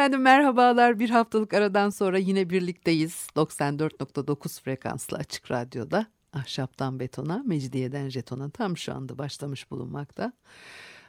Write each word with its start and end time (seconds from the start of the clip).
Efendim 0.00 0.22
merhabalar. 0.22 0.98
Bir 0.98 1.10
haftalık 1.10 1.54
aradan 1.54 1.90
sonra 1.90 2.18
yine 2.18 2.50
birlikteyiz. 2.50 3.26
94.9 3.36 4.62
frekanslı 4.62 5.16
açık 5.16 5.50
radyoda. 5.50 6.06
Ahşaptan 6.32 7.00
betona, 7.00 7.42
mecidiyeden 7.46 8.08
jetona 8.08 8.50
tam 8.50 8.76
şu 8.76 8.94
anda 8.94 9.18
başlamış 9.18 9.70
bulunmakta. 9.70 10.32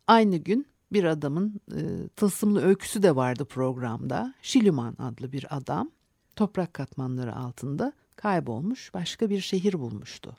Aynı 0.07 0.37
gün 0.37 0.67
bir 0.93 1.05
adamın 1.05 1.61
e, 1.77 2.09
tılsımlı 2.09 2.63
öyküsü 2.63 3.03
de 3.03 3.17
vardı 3.17 3.45
programda. 3.45 4.35
Şiliman 4.43 4.97
adlı 4.99 5.33
bir 5.33 5.57
adam 5.57 5.91
toprak 6.37 6.75
katmanları 6.75 7.37
altında 7.37 7.93
kaybolmuş 8.17 8.95
başka 8.95 9.31
bir 9.31 9.41
şehir 9.41 9.75
bulmuştu. 9.75 10.37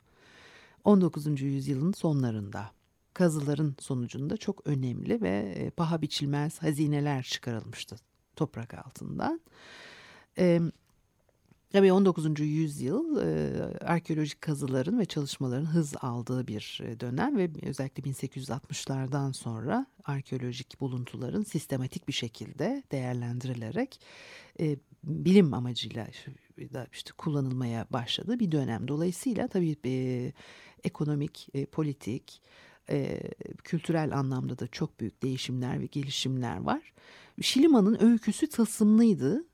19. 0.84 1.40
yüzyılın 1.40 1.92
sonlarında 1.92 2.70
kazıların 3.14 3.76
sonucunda 3.78 4.36
çok 4.36 4.66
önemli 4.66 5.20
ve 5.22 5.54
e, 5.56 5.70
paha 5.70 6.02
biçilmez 6.02 6.62
hazineler 6.62 7.22
çıkarılmıştı 7.22 7.96
toprak 8.36 8.74
altından. 8.74 9.40
E, 10.38 10.60
Tabii 11.72 11.92
19. 11.92 12.40
yüzyıl 12.40 13.16
e, 13.16 13.62
arkeolojik 13.84 14.40
kazıların 14.40 14.98
ve 14.98 15.04
çalışmaların 15.04 15.66
hız 15.66 15.94
aldığı 16.00 16.46
bir 16.46 16.80
e, 16.84 17.00
dönem 17.00 17.36
ve 17.36 17.50
özellikle 17.62 18.10
1860'lardan 18.10 19.32
sonra 19.32 19.86
arkeolojik 20.04 20.80
buluntuların 20.80 21.42
sistematik 21.42 22.08
bir 22.08 22.12
şekilde 22.12 22.82
değerlendirilerek 22.92 24.00
e, 24.60 24.76
bilim 25.04 25.54
amacıyla 25.54 26.06
da 26.58 26.86
işte 26.92 27.10
kullanılmaya 27.18 27.86
başladığı 27.90 28.40
bir 28.40 28.52
dönem. 28.52 28.88
Dolayısıyla 28.88 29.48
tabii 29.48 29.76
e, 29.84 30.32
ekonomik, 30.84 31.48
e, 31.54 31.66
politik, 31.66 32.42
e, 32.90 33.20
kültürel 33.64 34.18
anlamda 34.18 34.58
da 34.58 34.66
çok 34.66 35.00
büyük 35.00 35.22
değişimler 35.22 35.80
ve 35.80 35.86
gelişimler 35.86 36.56
var. 36.56 36.92
Şiliman'ın 37.40 38.02
öyküsü 38.04 38.48
tılsımlıydı. 38.48 39.44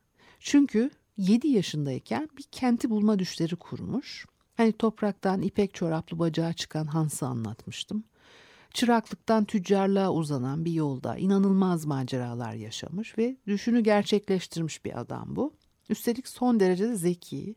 Çünkü 0.40 0.90
7 1.16 1.48
yaşındayken 1.48 2.28
bir 2.38 2.42
kenti 2.42 2.90
bulma 2.90 3.18
düşleri 3.18 3.56
kurmuş. 3.56 4.26
Hani 4.54 4.72
topraktan 4.72 5.42
ipek 5.42 5.74
çoraplı 5.74 6.18
bacağı 6.18 6.52
çıkan 6.52 6.86
Hans'ı 6.86 7.26
anlatmıştım. 7.26 8.04
Çıraklıktan 8.74 9.44
tüccarlığa 9.44 10.12
uzanan 10.12 10.64
bir 10.64 10.72
yolda 10.72 11.16
inanılmaz 11.16 11.84
maceralar 11.84 12.54
yaşamış 12.54 13.18
ve 13.18 13.36
düşünü 13.46 13.80
gerçekleştirmiş 13.80 14.84
bir 14.84 15.00
adam 15.00 15.36
bu. 15.36 15.52
Üstelik 15.88 16.28
son 16.28 16.60
derece 16.60 16.88
de 16.88 16.96
zeki. 16.96 17.54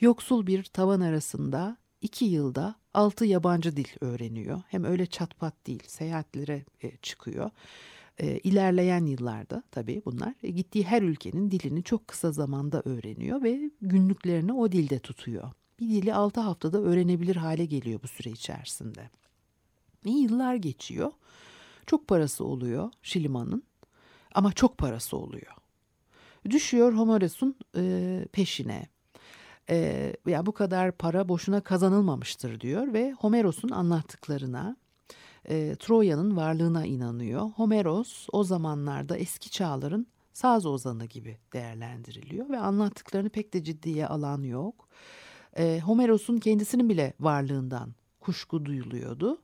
Yoksul 0.00 0.46
bir 0.46 0.64
tavan 0.64 1.00
arasında 1.00 1.76
iki 2.00 2.24
yılda 2.24 2.74
altı 2.94 3.24
yabancı 3.24 3.76
dil 3.76 3.88
öğreniyor. 4.00 4.62
Hem 4.68 4.84
öyle 4.84 5.06
çatpat 5.06 5.66
değil, 5.66 5.82
seyahatlere 5.86 6.64
e, 6.82 6.96
çıkıyor. 6.96 7.50
E, 8.18 8.38
ilerleyen 8.38 9.06
yıllarda 9.06 9.62
tabii 9.70 10.02
bunlar 10.04 10.34
e, 10.42 10.50
gittiği 10.50 10.84
her 10.84 11.02
ülkenin 11.02 11.50
dilini 11.50 11.82
çok 11.82 12.08
kısa 12.08 12.32
zamanda 12.32 12.82
öğreniyor 12.84 13.42
ve 13.42 13.70
günlüklerini 13.80 14.52
o 14.52 14.72
dilde 14.72 14.98
tutuyor. 14.98 15.52
Bir 15.80 15.88
dili 15.88 16.14
6 16.14 16.40
haftada 16.40 16.78
öğrenebilir 16.78 17.36
hale 17.36 17.64
geliyor 17.64 18.00
bu 18.02 18.08
süre 18.08 18.30
içerisinde. 18.30 19.10
Ve 20.06 20.10
yıllar 20.10 20.54
geçiyor. 20.54 21.12
Çok 21.86 22.08
parası 22.08 22.44
oluyor 22.44 22.90
Şiliman'ın 23.02 23.62
ama 24.34 24.52
çok 24.52 24.78
parası 24.78 25.16
oluyor. 25.16 25.52
Düşüyor 26.50 26.92
Homeros'un 26.92 27.56
e, 27.76 28.24
peşine. 28.32 28.86
E, 29.70 30.16
ya 30.26 30.46
bu 30.46 30.52
kadar 30.52 30.92
para 30.92 31.28
boşuna 31.28 31.60
kazanılmamıştır 31.60 32.60
diyor 32.60 32.92
ve 32.92 33.12
Homeros'un 33.12 33.68
anlattıklarına 33.68 34.76
e, 35.48 35.76
Troya'nın 35.76 36.36
varlığına 36.36 36.86
inanıyor. 36.86 37.42
Homeros 37.42 38.26
o 38.32 38.44
zamanlarda 38.44 39.16
eski 39.16 39.50
çağların 39.50 40.06
saz 40.32 40.66
ozanı 40.66 41.04
gibi 41.04 41.38
değerlendiriliyor 41.52 42.48
ve 42.48 42.58
anlattıklarını 42.58 43.28
pek 43.28 43.54
de 43.54 43.64
ciddiye 43.64 44.06
alan 44.06 44.42
yok. 44.42 44.88
E, 45.56 45.80
Homeros'un 45.84 46.38
kendisinin 46.38 46.88
bile 46.88 47.12
varlığından 47.20 47.94
kuşku 48.20 48.64
duyuluyordu. 48.64 49.42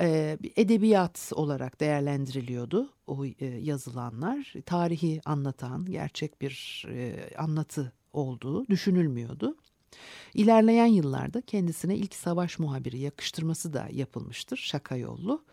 E, 0.00 0.38
edebiyat 0.56 1.32
olarak 1.34 1.80
değerlendiriliyordu 1.80 2.92
o 3.06 3.24
e, 3.24 3.46
yazılanlar. 3.46 4.54
Tarihi 4.66 5.20
anlatan 5.24 5.86
gerçek 5.86 6.40
bir 6.40 6.84
e, 6.88 7.16
anlatı 7.38 7.92
olduğu 8.12 8.66
düşünülmüyordu. 8.68 9.56
İlerleyen 10.34 10.86
yıllarda 10.86 11.40
kendisine 11.40 11.96
ilk 11.96 12.14
savaş 12.14 12.58
muhabiri 12.58 12.98
yakıştırması 12.98 13.72
da 13.72 13.88
yapılmıştır 13.92 14.56
şaka 14.56 14.96
yollu. 14.96 15.44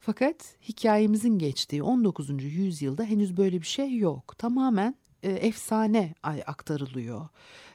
Fakat 0.00 0.56
hikayemizin 0.68 1.38
geçtiği 1.38 1.82
19. 1.82 2.42
yüzyılda 2.42 3.04
henüz 3.04 3.36
böyle 3.36 3.60
bir 3.60 3.66
şey 3.66 3.96
yok. 3.96 4.38
Tamamen 4.38 4.94
e, 5.22 5.30
efsane 5.30 6.14
aktarılıyor 6.22 7.28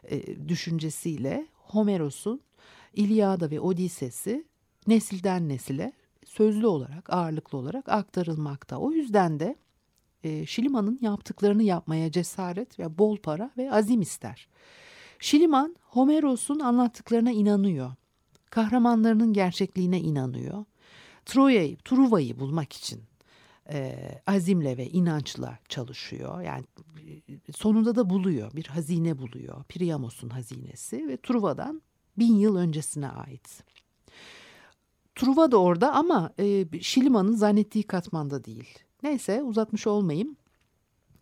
e, 0.04 0.48
düşüncesiyle 0.50 1.48
Homeros'un 1.54 2.42
İlyada 2.94 3.52
ve 3.52 3.60
Odisesi 3.60 4.46
nesilden 4.88 5.50
nesile 5.50 5.94
sözlü 6.26 6.68
olarak 6.68 7.14
ağırlıklı 7.14 7.58
olarak 7.58 7.90
aktarılmakta. 7.90 8.78
O 8.78 8.92
yüzden 8.92 9.40
de 9.40 9.56
e, 10.24 10.46
Şiliman'ın 10.46 11.00
yaptıklarını 11.02 11.64
yapmaya 11.64 12.12
cesaret 12.12 12.80
ve 12.80 12.98
bol 12.98 13.18
para 13.18 13.52
ve 13.58 13.72
azim 13.72 14.02
ister. 14.02 14.48
Şiliman 15.20 15.76
Homeros'un 15.82 16.60
anlattıklarına 16.60 17.32
inanıyor. 17.32 17.92
Kahramanlarının 18.50 19.34
gerçekliğine 19.34 20.00
inanıyor. 20.00 20.66
Troya'yı, 21.26 21.78
Truva'yı 21.78 22.40
bulmak 22.40 22.74
için 22.74 23.04
e, 23.70 23.96
azimle 24.28 24.78
ve 24.78 24.90
inançla 24.90 25.60
çalışıyor. 25.70 26.42
Yani 26.42 26.64
e, 27.48 27.52
sonunda 27.52 27.96
da 27.96 28.10
buluyor, 28.10 28.56
bir 28.56 28.66
hazine 28.66 29.18
buluyor. 29.18 29.64
Priamos'un 29.64 30.30
hazinesi 30.30 31.08
ve 31.08 31.18
Truva'dan 31.18 31.82
bin 32.18 32.36
yıl 32.36 32.56
öncesine 32.56 33.10
ait. 33.10 33.64
Truva 35.16 35.52
da 35.52 35.58
orada 35.58 35.94
ama 35.94 36.34
e, 36.40 36.66
Şiliman'ın 36.82 37.34
zannettiği 37.36 37.84
katmanda 37.84 38.44
değil. 38.44 38.80
Neyse 39.04 39.44
uzatmış 39.44 39.88
olmayayım. 39.88 40.36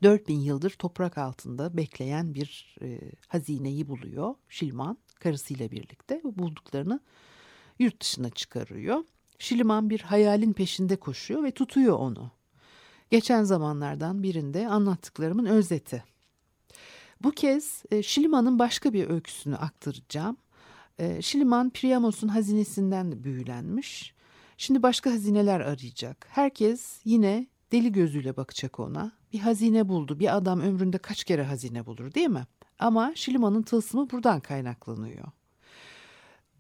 4000 0.06 0.40
yıldır 0.40 0.70
toprak 0.70 1.18
altında 1.18 1.78
bekleyen 1.78 2.34
bir 2.34 2.76
e, 2.82 3.00
hazineyi 3.28 3.88
buluyor 3.88 4.36
Şilman 4.50 4.98
karısıyla 5.20 5.72
birlikte 5.72 6.22
bulduklarını 6.24 7.00
yurt 7.80 8.02
dışına 8.02 8.30
çıkarıyor. 8.30 9.04
Şiliman 9.40 9.90
bir 9.90 10.00
hayalin 10.00 10.54
peşinde 10.54 10.96
koşuyor 10.96 11.44
ve 11.44 11.52
tutuyor 11.52 12.00
onu. 12.00 12.32
Geçen 13.10 13.44
zamanlardan 13.44 14.24
birinde 14.24 14.68
anlattıklarımın 14.68 15.46
özeti. 15.46 16.04
Bu 17.24 17.32
kez 17.32 17.84
e, 17.92 18.04
Şiliman'ın 18.04 18.60
başka 18.60 18.94
bir 18.94 19.10
öyküsünü 19.10 19.56
aktaracağım. 19.56 20.38
E, 21.00 21.22
Şiliman 21.22 21.70
Priamos'un 21.70 22.28
hazinesinden 22.28 23.24
büyülenmiş. 23.24 24.14
Şimdi 24.58 24.84
başka 24.84 25.12
hazineler 25.12 25.60
arayacak. 25.60 26.28
Herkes 26.30 27.00
yine 27.06 27.48
deli 27.72 27.92
gözüyle 27.92 28.38
bakacak 28.38 28.80
ona. 28.80 29.12
Bir 29.36 29.40
hazine 29.40 29.88
buldu. 29.88 30.20
Bir 30.20 30.36
adam 30.38 30.62
ömründe 30.62 30.98
kaç 30.98 31.24
kere 31.24 31.44
hazine 31.44 31.86
bulur 31.86 32.14
değil 32.14 32.30
mi? 32.30 32.46
Ama 32.80 33.12
Şiliman'ın 33.16 33.62
tılsımı 33.62 34.10
buradan 34.10 34.40
kaynaklanıyor. 34.40 35.26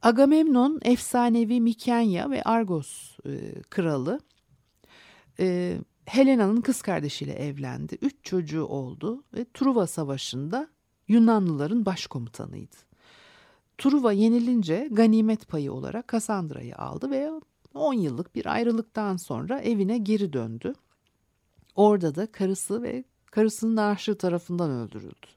Agamemnon 0.02 0.80
efsanevi 0.82 1.62
Mikenya 1.62 2.30
ve 2.30 2.44
Argos 2.44 3.18
e, 3.26 3.62
kralı 3.62 4.20
e, 5.40 5.78
Helena'nın 6.06 6.62
kız 6.62 6.82
kardeşiyle 6.82 7.34
evlendi. 7.34 7.98
Üç 8.02 8.16
çocuğu 8.24 8.66
oldu 8.66 9.24
ve 9.34 9.46
Truva 9.54 9.88
Savaşı'nda 9.88 10.68
Yunanlıların 11.08 11.86
başkomutanıydı. 11.86 12.76
Truva 13.78 14.12
yenilince 14.12 14.90
ganimet 14.92 15.48
payı 15.48 15.74
olarak 15.74 16.08
Kassandra'yı 16.08 16.76
aldı 16.76 17.12
ve 17.12 17.32
10 17.74 17.94
yıllık 17.94 18.36
bir 18.36 18.46
ayrılıktan 18.46 19.18
sonra 19.18 19.60
evine 19.60 19.98
geri 19.98 20.34
döndü. 20.34 20.74
Orada 21.76 22.16
da 22.16 22.32
karısı 22.32 22.84
ve 22.84 23.04
karısının 23.32 23.78
aşığı 23.78 24.18
tarafından 24.18 24.72
öldürüldü. 24.72 25.28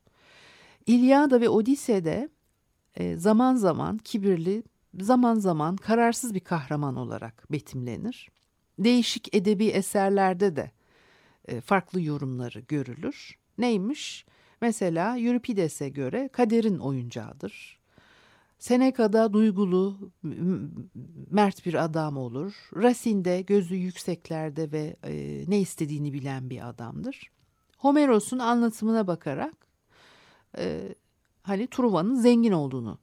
İlyada 0.86 1.40
ve 1.40 1.48
Odise'de 1.48 2.28
e, 2.94 3.16
zaman 3.16 3.56
zaman 3.56 3.98
kibirli, 3.98 4.62
zaman 5.00 5.34
zaman 5.34 5.76
kararsız 5.76 6.34
bir 6.34 6.40
kahraman 6.40 6.96
olarak 6.96 7.52
betimlenir. 7.52 8.30
Değişik 8.78 9.34
edebi 9.34 9.66
eserlerde 9.66 10.56
de 10.56 10.70
e, 11.48 11.60
farklı 11.60 12.00
yorumları 12.00 12.60
görülür. 12.60 13.38
Neymiş? 13.58 14.26
Mesela 14.60 15.18
Euripides'e 15.18 15.88
göre 15.88 16.28
kaderin 16.32 16.78
oyuncağıdır. 16.78 17.77
Seneca'da 18.58 19.32
duygulu, 19.32 20.12
mert 21.30 21.66
bir 21.66 21.84
adam 21.84 22.16
olur. 22.16 22.54
Racine'de 22.76 23.42
gözü 23.42 23.74
yükseklerde 23.74 24.72
ve 24.72 24.96
e, 25.04 25.44
ne 25.48 25.60
istediğini 25.60 26.12
bilen 26.12 26.50
bir 26.50 26.68
adamdır. 26.68 27.30
Homeros'un 27.78 28.38
anlatımına 28.38 29.06
bakarak 29.06 29.54
e, 30.58 30.94
hani 31.42 31.66
Truva'nın 31.66 32.14
zengin 32.14 32.52
olduğunu 32.52 32.98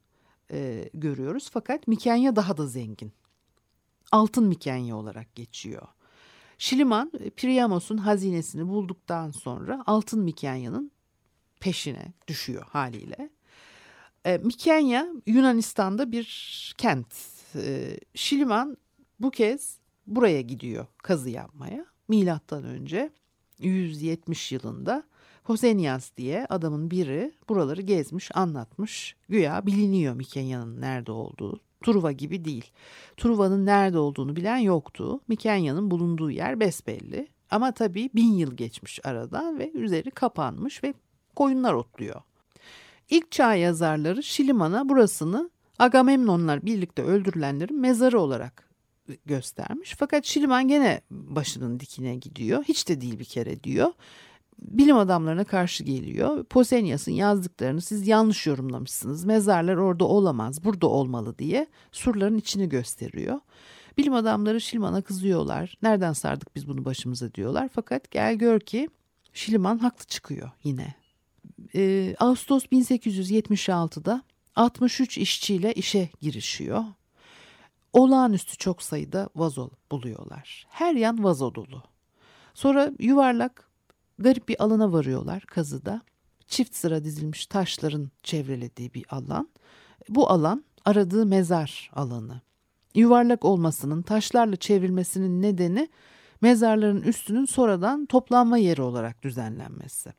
e, 0.50 0.90
görüyoruz. 0.94 1.50
Fakat 1.52 1.88
Mikenya 1.88 2.36
daha 2.36 2.56
da 2.56 2.66
zengin. 2.66 3.12
Altın 4.12 4.44
Mikenya 4.44 4.96
olarak 4.96 5.34
geçiyor. 5.34 5.88
Şiliman 6.58 7.12
Priamos'un 7.36 7.96
hazinesini 7.96 8.68
bulduktan 8.68 9.30
sonra 9.30 9.82
altın 9.86 10.20
Mikenya'nın 10.20 10.90
peşine 11.60 12.12
düşüyor 12.28 12.66
haliyle. 12.70 13.30
E, 14.26 14.38
Mikenya 14.38 15.06
Yunanistan'da 15.26 16.12
bir 16.12 16.74
kent. 16.78 17.06
E, 17.54 17.96
Şiliman 18.14 18.76
bu 19.20 19.30
kez 19.30 19.78
buraya 20.06 20.40
gidiyor 20.40 20.86
kazı 20.98 21.30
yapmaya. 21.30 21.86
Milattan 22.08 22.64
önce 22.64 23.10
170 23.58 24.52
yılında 24.52 25.02
Hosenias 25.44 26.10
diye 26.16 26.46
adamın 26.48 26.90
biri 26.90 27.32
buraları 27.48 27.82
gezmiş, 27.82 28.30
anlatmış. 28.34 29.16
Güya 29.28 29.66
biliniyor 29.66 30.14
Mikenya'nın 30.14 30.80
nerede 30.80 31.12
olduğu. 31.12 31.60
Truva 31.84 32.12
gibi 32.12 32.44
değil. 32.44 32.70
Truva'nın 33.16 33.66
nerede 33.66 33.98
olduğunu 33.98 34.36
bilen 34.36 34.56
yoktu. 34.56 35.20
Mikenya'nın 35.28 35.90
bulunduğu 35.90 36.30
yer 36.30 36.60
besbelli. 36.60 37.28
Ama 37.50 37.72
tabii 37.72 38.10
bin 38.14 38.32
yıl 38.32 38.56
geçmiş 38.56 39.00
aradan 39.04 39.58
ve 39.58 39.70
üzeri 39.72 40.10
kapanmış 40.10 40.84
ve 40.84 40.94
koyunlar 41.36 41.74
otluyor. 41.74 42.22
İlk 43.10 43.32
çağ 43.32 43.54
yazarları 43.54 44.22
Şiliman'a 44.22 44.88
burasını 44.88 45.50
Agamemnonlar 45.78 46.66
birlikte 46.66 47.02
öldürülenlerin 47.02 47.80
mezarı 47.80 48.20
olarak 48.20 48.68
göstermiş. 49.26 49.94
Fakat 49.98 50.24
Şiliman 50.24 50.68
gene 50.68 51.00
başının 51.10 51.80
dikine 51.80 52.16
gidiyor. 52.16 52.64
Hiç 52.64 52.88
de 52.88 53.00
değil 53.00 53.18
bir 53.18 53.24
kere 53.24 53.62
diyor. 53.62 53.92
Bilim 54.58 54.96
adamlarına 54.96 55.44
karşı 55.44 55.84
geliyor. 55.84 56.44
Posenias'ın 56.44 57.12
yazdıklarını 57.12 57.80
siz 57.80 58.08
yanlış 58.08 58.46
yorumlamışsınız. 58.46 59.24
Mezarlar 59.24 59.76
orada 59.76 60.04
olamaz, 60.04 60.64
burada 60.64 60.86
olmalı 60.86 61.38
diye 61.38 61.66
surların 61.92 62.38
içini 62.38 62.68
gösteriyor. 62.68 63.40
Bilim 63.98 64.14
adamları 64.14 64.60
Şiliman'a 64.60 65.02
kızıyorlar. 65.02 65.74
Nereden 65.82 66.12
sardık 66.12 66.56
biz 66.56 66.68
bunu 66.68 66.84
başımıza 66.84 67.34
diyorlar. 67.34 67.68
Fakat 67.72 68.10
gel 68.10 68.34
gör 68.34 68.60
ki 68.60 68.88
Şiliman 69.32 69.78
haklı 69.78 70.04
çıkıyor 70.04 70.50
yine. 70.64 71.05
Ee, 71.74 72.16
Ağustos 72.18 72.64
1876'da 72.64 74.22
63 74.56 75.18
işçiyle 75.18 75.74
işe 75.74 76.10
girişiyor. 76.20 76.84
Olağanüstü 77.92 78.56
çok 78.56 78.82
sayıda 78.82 79.28
vazo 79.36 79.70
buluyorlar. 79.90 80.66
Her 80.70 80.94
yan 80.94 81.24
vazo 81.24 81.54
dolu. 81.54 81.82
Sonra 82.54 82.92
yuvarlak 82.98 83.68
garip 84.18 84.48
bir 84.48 84.62
alana 84.64 84.92
varıyorlar 84.92 85.42
kazıda. 85.42 86.02
Çift 86.46 86.74
sıra 86.74 87.04
dizilmiş 87.04 87.46
taşların 87.46 88.10
çevrelediği 88.22 88.94
bir 88.94 89.04
alan. 89.08 89.48
Bu 90.08 90.30
alan 90.30 90.64
aradığı 90.84 91.26
mezar 91.26 91.90
alanı. 91.94 92.40
Yuvarlak 92.94 93.44
olmasının, 93.44 94.02
taşlarla 94.02 94.56
çevrilmesinin 94.56 95.42
nedeni 95.42 95.88
mezarların 96.40 97.02
üstünün 97.02 97.44
sonradan 97.44 98.06
toplanma 98.06 98.58
yeri 98.58 98.82
olarak 98.82 99.22
düzenlenmesi. 99.22 100.12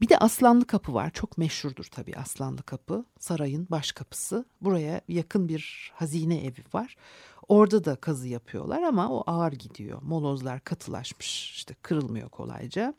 Bir 0.00 0.08
de 0.08 0.18
Aslanlı 0.18 0.66
Kapı 0.66 0.94
var. 0.94 1.10
Çok 1.10 1.38
meşhurdur 1.38 1.84
tabii 1.84 2.16
Aslanlı 2.16 2.62
Kapı. 2.62 3.04
Sarayın 3.18 3.66
baş 3.70 3.92
kapısı. 3.92 4.44
Buraya 4.60 5.00
yakın 5.08 5.48
bir 5.48 5.92
hazine 5.94 6.44
evi 6.44 6.64
var. 6.74 6.96
Orada 7.48 7.84
da 7.84 7.96
kazı 7.96 8.28
yapıyorlar 8.28 8.82
ama 8.82 9.10
o 9.12 9.22
ağır 9.26 9.52
gidiyor. 9.52 10.02
Molozlar 10.02 10.60
katılaşmış. 10.60 11.50
işte 11.50 11.74
kırılmıyor 11.82 12.28
kolayca. 12.28 12.94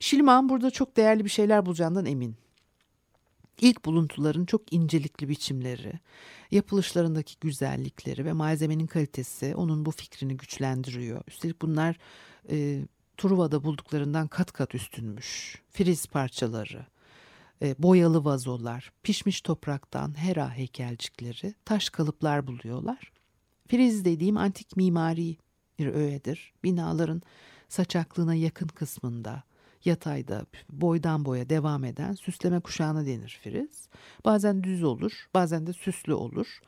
Şiliman 0.00 0.48
burada 0.48 0.70
çok 0.70 0.96
değerli 0.96 1.24
bir 1.24 1.30
şeyler 1.30 1.66
bulacağından 1.66 2.06
emin. 2.06 2.36
İlk 3.60 3.84
buluntuların 3.84 4.46
çok 4.46 4.72
incelikli 4.72 5.28
biçimleri, 5.28 5.92
yapılışlarındaki 6.50 7.34
güzellikleri 7.40 8.24
ve 8.24 8.32
malzemenin 8.32 8.86
kalitesi 8.86 9.54
onun 9.56 9.86
bu 9.86 9.90
fikrini 9.90 10.36
güçlendiriyor. 10.36 11.22
Üstelik 11.28 11.62
bunlar 11.62 11.96
e, 12.50 12.86
Truva'da 13.16 13.64
bulduklarından 13.64 14.28
kat 14.28 14.52
kat 14.52 14.74
üstünmüş. 14.74 15.62
Friz 15.70 16.06
parçaları, 16.06 16.86
e, 17.62 17.74
boyalı 17.78 18.24
vazolar, 18.24 18.92
pişmiş 19.02 19.40
topraktan 19.40 20.18
hera 20.18 20.50
heykelcikleri, 20.50 21.54
taş 21.64 21.90
kalıplar 21.90 22.46
buluyorlar. 22.46 23.12
Friz 23.68 24.04
dediğim 24.04 24.36
antik 24.36 24.76
mimari 24.76 25.36
bir 25.78 25.86
öğedir. 25.86 26.52
Binaların 26.64 27.22
saçaklığına 27.68 28.34
yakın 28.34 28.68
kısmında, 28.68 29.42
yatayda 29.84 30.46
boydan 30.70 31.24
boya 31.24 31.50
devam 31.50 31.84
eden 31.84 32.14
süsleme 32.14 32.60
kuşağına 32.60 33.06
denir 33.06 33.40
friz. 33.42 33.88
Bazen 34.24 34.62
düz 34.62 34.82
olur, 34.82 35.28
bazen 35.34 35.66
de 35.66 35.72
süslü 35.72 36.14
olur. 36.14 36.60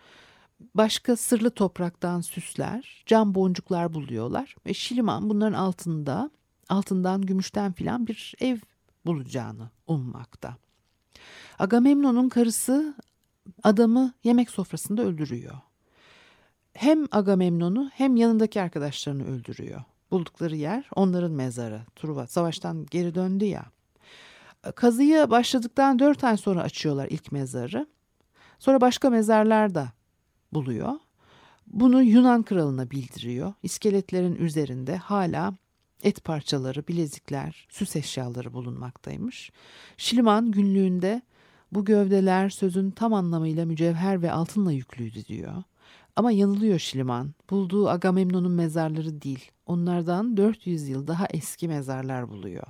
Başka 0.61 1.17
sırlı 1.17 1.51
topraktan 1.51 2.21
süsler, 2.21 3.03
cam 3.07 3.35
boncuklar 3.35 3.95
buluyorlar 3.95 4.57
ve 4.67 4.75
Şiliman 4.75 5.31
bunların 5.31 5.59
altında, 5.59 6.31
altından 6.69 7.23
gümüşten 7.23 7.73
filan 7.73 8.07
bir 8.07 8.35
ev 8.41 8.59
bulacağını 9.07 9.71
ummakta. 9.87 10.57
Agamemnon'un 11.59 12.29
karısı 12.29 12.95
adamı 13.63 14.13
yemek 14.25 14.51
sofrasında 14.51 15.03
öldürüyor. 15.03 15.55
Hem 16.73 17.07
Agamemnon'u 17.13 17.91
hem 17.95 18.17
yanındaki 18.17 18.63
arkadaşlarını 18.63 19.27
öldürüyor. 19.27 19.83
Buldukları 20.11 20.57
yer 20.57 20.89
onların 20.95 21.33
mezarı. 21.33 21.81
Truva 21.97 22.27
savaştan 22.27 22.87
geri 22.91 23.15
döndü 23.15 23.45
ya. 23.45 23.65
Kazıya 24.75 25.31
başladıktan 25.31 25.99
dört 25.99 26.25
ay 26.25 26.37
sonra 26.37 26.63
açıyorlar 26.63 27.07
ilk 27.11 27.33
mezarı. 27.33 27.87
Sonra 28.59 28.81
başka 28.81 29.11
mezarlar 29.11 29.75
da 29.75 29.96
buluyor. 30.57 30.93
Bunu 31.67 32.03
Yunan 32.03 32.43
kralına 32.43 32.91
bildiriyor. 32.91 33.53
İskeletlerin 33.63 34.35
üzerinde 34.35 34.97
hala 34.97 35.55
et 36.03 36.25
parçaları, 36.25 36.89
bilezikler, 36.89 37.67
süs 37.71 37.97
eşyaları 37.97 38.53
bulunmaktaymış. 38.53 39.53
Şiliman 39.97 40.51
günlüğünde 40.51 41.23
bu 41.73 41.85
gövdeler 41.85 42.51
sözün 42.51 42.91
tam 42.91 43.15
anlamıyla 43.15 43.67
mücevher 43.67 44.23
ve 44.23 44.33
altınla 44.33 44.73
yüklüydü 44.73 45.25
diyor. 45.25 45.63
Ama 46.17 46.33
yanılıyor 46.33 46.79
Şiliman. 46.79 47.35
Bulduğu 47.51 47.89
Agamemnon'un 47.89 48.53
mezarları 48.53 49.23
değil. 49.23 49.51
Onlardan 49.67 50.37
400 50.37 50.89
yıl 50.89 51.07
daha 51.07 51.27
eski 51.27 51.69
mezarlar 51.69 52.29
buluyor. 52.29 52.67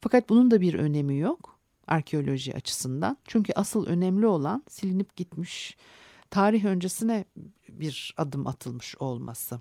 Fakat 0.00 0.28
bunun 0.28 0.50
da 0.50 0.60
bir 0.60 0.74
önemi 0.74 1.18
yok 1.18 1.60
arkeoloji 1.86 2.54
açısından. 2.54 3.16
Çünkü 3.24 3.52
asıl 3.52 3.86
önemli 3.86 4.26
olan 4.26 4.64
silinip 4.68 5.16
gitmiş 5.16 5.76
tarih 6.30 6.64
öncesine 6.64 7.24
bir 7.68 8.14
adım 8.16 8.46
atılmış 8.46 8.96
olması. 8.96 9.60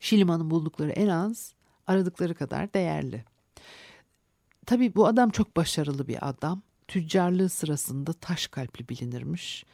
Şiliman'ın 0.00 0.50
buldukları 0.50 0.90
en 0.90 1.08
az 1.08 1.54
aradıkları 1.86 2.34
kadar 2.34 2.74
değerli. 2.74 3.24
Tabii 4.66 4.94
bu 4.94 5.06
adam 5.06 5.30
çok 5.30 5.56
başarılı 5.56 6.08
bir 6.08 6.28
adam. 6.28 6.62
Tüccarlığı 6.88 7.48
sırasında 7.48 8.12
taş 8.12 8.46
kalpli 8.46 8.88
bilinirmiş. 8.88 9.64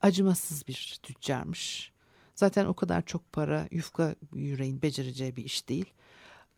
Acımasız 0.00 0.68
bir 0.68 0.98
tüccarmış. 1.02 1.92
Zaten 2.34 2.66
o 2.66 2.74
kadar 2.74 3.02
çok 3.06 3.32
para 3.32 3.68
yufka 3.70 4.14
yüreğin 4.34 4.82
becereceği 4.82 5.36
bir 5.36 5.44
iş 5.44 5.68
değil. 5.68 5.92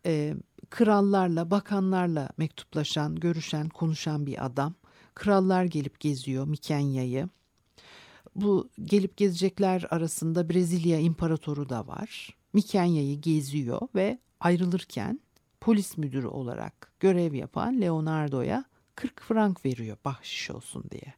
Ee, 0.06 0.34
krallarla, 0.70 1.50
bakanlarla 1.50 2.28
mektuplaşan, 2.36 3.16
görüşen, 3.16 3.68
konuşan 3.68 4.26
bir 4.26 4.44
adam. 4.44 4.74
Krallar 5.14 5.64
gelip 5.64 6.00
geziyor 6.00 6.46
Mikenya'yı. 6.46 7.28
Bu 8.34 8.68
gelip 8.82 9.16
gezecekler 9.16 9.86
arasında 9.90 10.48
Brezilya 10.50 10.98
imparatoru 10.98 11.68
da 11.68 11.86
var. 11.86 12.36
Mikenya'yı 12.52 13.20
geziyor 13.20 13.80
ve 13.94 14.18
ayrılırken 14.40 15.20
polis 15.60 15.98
müdürü 15.98 16.26
olarak 16.26 16.92
görev 17.00 17.34
yapan 17.34 17.80
Leonardo'ya 17.80 18.64
40 18.94 19.20
frank 19.20 19.64
veriyor 19.64 19.96
bahşiş 20.04 20.50
olsun 20.50 20.84
diye. 20.90 21.14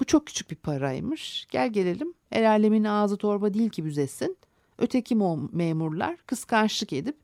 Bu 0.00 0.04
çok 0.04 0.26
küçük 0.26 0.50
bir 0.50 0.56
paraymış. 0.56 1.46
Gel 1.50 1.72
gelelim 1.72 2.14
el 2.32 2.50
alemin 2.50 2.84
ağzı 2.84 3.16
torba 3.16 3.54
değil 3.54 3.70
ki 3.70 3.84
büzesin. 3.84 4.36
Öteki 4.78 5.14
memurlar 5.52 6.16
kıskançlık 6.16 6.92
edip 6.92 7.16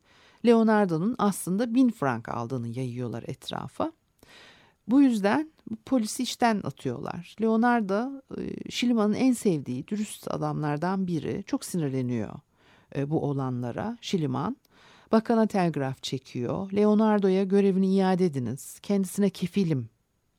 Leonardo'nun 0.45 1.15
aslında 1.17 1.75
bin 1.75 1.89
frank 1.89 2.29
aldığını 2.29 2.67
yayıyorlar 2.67 3.23
etrafa. 3.27 3.91
Bu 4.87 5.01
yüzden 5.01 5.51
polisi 5.85 6.23
işten 6.23 6.61
atıyorlar. 6.63 7.35
Leonardo 7.41 8.21
e, 8.37 8.71
Şiliman'ın 8.71 9.13
en 9.13 9.33
sevdiği 9.33 9.87
dürüst 9.87 10.31
adamlardan 10.31 11.07
biri. 11.07 11.43
Çok 11.47 11.65
sinirleniyor 11.65 12.39
e, 12.95 13.09
bu 13.09 13.21
olanlara. 13.23 13.97
Şiliman 14.01 14.57
bakana 15.11 15.47
telgraf 15.47 16.03
çekiyor. 16.03 16.71
Leonardo'ya 16.71 17.43
görevini 17.43 17.95
iade 17.95 18.25
ediniz. 18.25 18.79
Kendisine 18.79 19.29
kefilim 19.29 19.89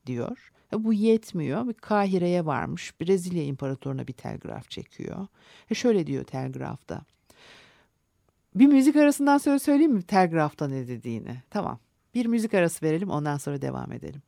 diyor. 0.07 0.53
E, 0.73 0.85
bu 0.85 0.93
yetmiyor. 0.93 1.75
Kahire'ye 1.75 2.47
varmış. 2.47 3.01
Brezilya 3.01 3.45
imparatoruna 3.45 4.07
bir 4.07 4.13
telgraf 4.13 4.71
çekiyor. 4.71 5.27
E 5.71 5.75
şöyle 5.75 6.07
diyor 6.07 6.25
telgrafta. 6.25 7.03
Bir 8.55 8.67
müzik 8.67 8.97
arasından 8.97 9.39
sonra 9.39 9.59
söyleyeyim 9.59 9.93
mi 9.93 10.03
telgrafta 10.03 10.69
ne 10.69 10.89
dediğini? 10.89 11.43
Tamam. 11.51 11.79
Bir 12.15 12.27
müzik 12.27 12.55
arası 12.55 12.87
verelim 12.87 13.11
ondan 13.11 13.37
sonra 13.37 13.63
devam 13.63 13.93
edelim. 13.93 14.23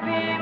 happy. 0.00 0.35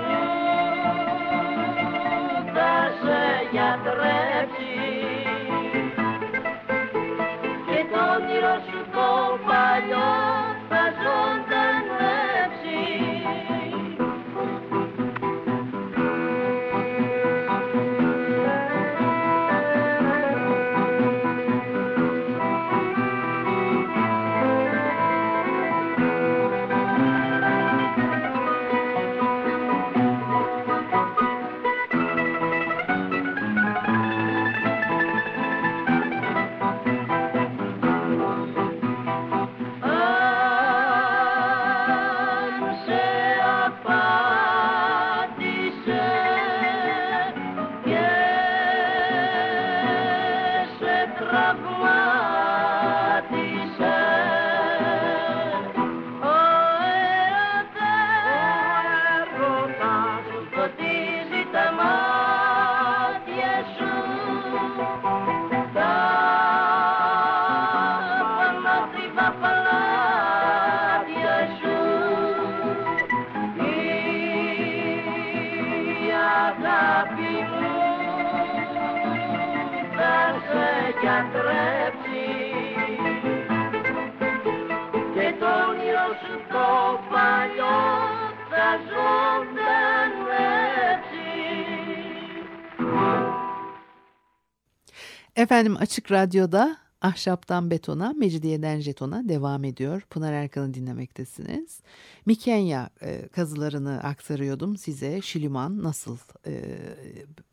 Efendim 95.45 95.77
Açık 95.77 96.13
Radyo'da 96.13 96.77
Ahşaptan 97.01 97.71
Betona, 97.71 98.13
Mecidiyeden 98.13 98.81
Jeton'a 98.81 99.29
devam 99.29 99.65
ediyor. 99.65 100.03
Pınar 100.11 100.33
Erkan'ı 100.33 100.75
dinlemektesiniz. 100.75 101.81
Mikenya 102.27 102.91
e, 103.03 103.29
kazılarını 103.29 104.03
aktarıyordum 104.03 104.77
size. 104.77 105.21
Şiliman 105.23 105.83
nasıl 105.83 106.17
e, 106.47 106.79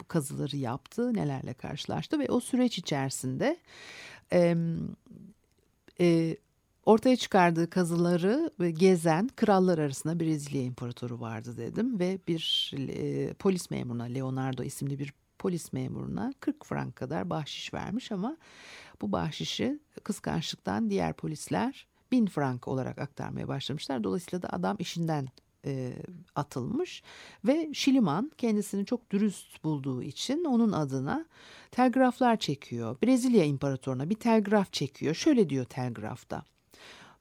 kazıları 0.07 0.57
yaptı, 0.57 1.13
nelerle 1.13 1.53
karşılaştı 1.53 2.19
ve 2.19 2.27
o 2.29 2.39
süreç 2.39 2.77
içerisinde 2.77 3.57
e, 5.99 6.37
ortaya 6.85 7.15
çıkardığı 7.15 7.69
kazıları 7.69 8.51
gezen 8.77 9.29
krallar 9.35 9.77
arasında 9.77 10.19
Brezilya 10.19 10.63
imparatoru 10.63 11.19
vardı 11.19 11.57
dedim 11.57 11.99
ve 11.99 12.19
bir 12.27 12.73
e, 12.77 13.33
polis 13.33 13.71
memuruna 13.71 14.03
Leonardo 14.03 14.63
isimli 14.63 14.99
bir 14.99 15.13
polis 15.41 15.73
memuruna 15.73 16.33
40 16.39 16.65
frank 16.65 16.95
kadar 16.95 17.29
bahşiş 17.29 17.73
vermiş 17.73 18.11
ama 18.11 18.37
bu 19.01 19.11
bahşişi 19.11 19.79
kıskançlıktan 20.03 20.89
diğer 20.89 21.13
polisler 21.13 21.87
1000 22.11 22.25
frank 22.25 22.67
olarak 22.67 22.99
aktarmaya 22.99 23.47
başlamışlar. 23.47 24.03
Dolayısıyla 24.03 24.41
da 24.41 24.49
adam 24.53 24.75
işinden 24.79 25.27
e, 25.65 25.93
atılmış 26.35 27.03
ve 27.45 27.69
Şiliman 27.73 28.31
kendisini 28.37 28.85
çok 28.85 29.11
dürüst 29.11 29.63
bulduğu 29.63 30.03
için 30.03 30.43
onun 30.43 30.71
adına 30.71 31.25
telgraflar 31.71 32.37
çekiyor. 32.37 32.97
Brezilya 33.03 33.43
imparatoruna 33.43 34.09
bir 34.09 34.15
telgraf 34.15 34.73
çekiyor. 34.73 35.15
Şöyle 35.15 35.49
diyor 35.49 35.65
telgrafta. 35.65 36.43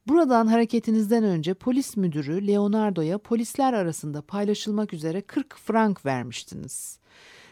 Buradan 0.07 0.47
hareketinizden 0.47 1.25
önce 1.25 1.55
polis 1.55 1.97
müdürü 1.97 2.47
Leonardo'ya 2.47 3.19
polisler 3.19 3.73
arasında 3.73 4.23
paylaşılmak 4.23 4.95
üzere 4.95 5.21
40 5.21 5.57
frank 5.59 6.07
vermiştiniz. 6.07 7.00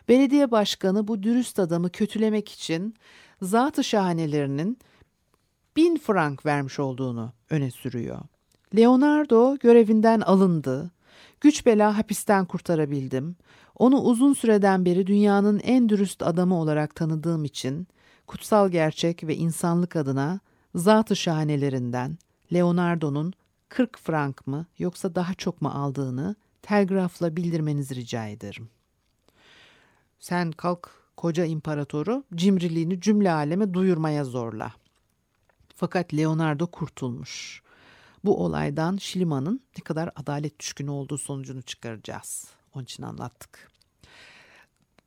Belediye 0.09 0.51
başkanı 0.51 1.09
bu 1.09 1.23
dürüst 1.23 1.59
adamı 1.59 1.91
kötülemek 1.91 2.49
için 2.49 2.95
zatı 3.43 3.85
şahanelerinin 3.85 4.79
bin 5.77 5.97
frank 5.97 6.47
vermiş 6.47 6.79
olduğunu 6.79 7.33
öne 7.51 7.71
sürüyor. 7.71 8.19
Leonardo 8.77 9.59
görevinden 9.59 10.21
alındı. 10.21 10.91
Güç 11.41 11.67
bela 11.67 11.99
hapisten 11.99 12.45
kurtarabildim. 12.45 13.37
Onu 13.75 14.01
uzun 14.01 14.33
süreden 14.33 14.85
beri 14.85 15.07
dünyanın 15.07 15.61
en 15.61 15.89
dürüst 15.89 16.23
adamı 16.23 16.61
olarak 16.61 16.95
tanıdığım 16.95 17.45
için 17.45 17.89
kutsal 18.27 18.69
gerçek 18.69 19.25
ve 19.25 19.37
insanlık 19.37 19.97
adına 19.97 20.41
zat-ı 20.75 21.17
şahanelerinden 21.17 22.19
Leonardo'nun 22.53 23.33
40 23.69 23.99
frank 23.99 24.47
mı 24.47 24.67
yoksa 24.79 25.15
daha 25.15 25.35
çok 25.35 25.63
mu 25.63 25.69
aldığını 25.69 26.37
telgrafla 26.63 27.37
bildirmenizi 27.37 27.95
rica 27.95 28.27
ederim. 28.27 28.69
Sen 30.19 30.53
kalk 30.53 30.91
koca 31.17 31.45
imparatoru 31.45 32.25
cimriliğini 32.35 33.01
cümle 33.01 33.33
aleme 33.33 33.75
duyurmaya 33.75 34.25
zorla. 34.25 34.73
Fakat 35.77 36.15
Leonardo 36.15 36.67
kurtulmuş. 36.67 37.63
Bu 38.25 38.45
olaydan 38.45 38.97
Şiliman'ın 38.97 39.61
ne 39.79 39.85
kadar 39.85 40.11
adalet 40.17 40.61
düşkünü 40.61 40.91
olduğu 40.91 41.19
sonucunu 41.19 41.63
çıkaracağız. 41.63 42.49
Onun 42.75 42.85
için 42.85 43.03
anlattık. 43.03 43.71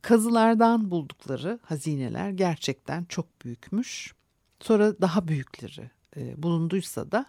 Kazılardan 0.01 0.91
buldukları 0.91 1.59
hazineler 1.63 2.29
gerçekten 2.29 3.05
çok 3.05 3.45
büyükmüş. 3.45 4.13
Sonra 4.59 5.01
daha 5.01 5.27
büyükleri 5.27 5.91
e, 6.17 6.43
bulunduysa 6.43 7.11
da 7.11 7.25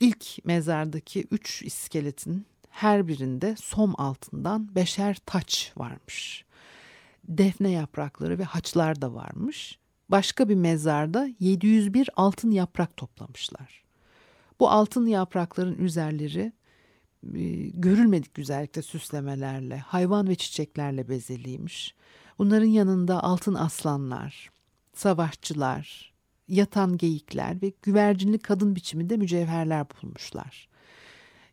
ilk 0.00 0.44
mezardaki 0.44 1.26
üç 1.30 1.62
iskeletin 1.62 2.46
her 2.70 3.08
birinde 3.08 3.56
som 3.56 3.94
altından 4.00 4.74
beşer 4.74 5.16
taç 5.26 5.72
varmış. 5.76 6.44
Defne 7.24 7.70
yaprakları 7.70 8.38
ve 8.38 8.44
haçlar 8.44 9.02
da 9.02 9.14
varmış. 9.14 9.78
Başka 10.08 10.48
bir 10.48 10.54
mezarda 10.54 11.28
701 11.40 12.10
altın 12.16 12.50
yaprak 12.50 12.96
toplamışlar. 12.96 13.82
Bu 14.60 14.70
altın 14.70 15.06
yaprakların 15.06 15.78
üzerleri 15.78 16.52
e, 17.34 17.68
görülmedik 17.68 18.34
güzellikte 18.34 18.82
süslemelerle, 18.82 19.78
hayvan 19.78 20.28
ve 20.28 20.34
çiçeklerle 20.34 21.08
bezeliymiş. 21.08 21.94
Bunların 22.38 22.66
yanında 22.66 23.22
altın 23.22 23.54
aslanlar, 23.54 24.50
savaşçılar, 24.94 26.12
yatan 26.48 26.96
geyikler 26.96 27.62
ve 27.62 27.72
güvercinli 27.82 28.38
kadın 28.38 28.76
biçiminde 28.76 29.16
mücevherler 29.16 29.86
bulmuşlar. 29.90 30.68